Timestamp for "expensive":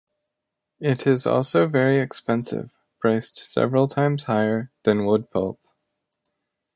1.99-2.73